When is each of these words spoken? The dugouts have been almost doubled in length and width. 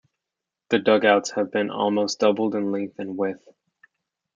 The 0.71 0.79
dugouts 0.79 1.29
have 1.35 1.51
been 1.51 1.69
almost 1.69 2.19
doubled 2.21 2.55
in 2.55 2.71
length 2.71 2.97
and 2.97 3.15
width. 3.15 3.47